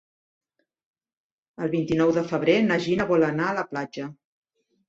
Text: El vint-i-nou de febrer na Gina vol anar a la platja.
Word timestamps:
El 1.65 1.71
vint-i-nou 1.75 2.13
de 2.17 2.25
febrer 2.31 2.57
na 2.71 2.79
Gina 2.87 3.07
vol 3.15 3.29
anar 3.31 3.47
a 3.53 3.59
la 3.63 3.67
platja. 3.75 4.09